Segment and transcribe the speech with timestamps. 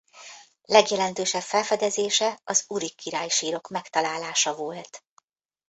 [0.65, 5.03] Legjelentősebb felfedezése az uri királysírok megtalálása volt.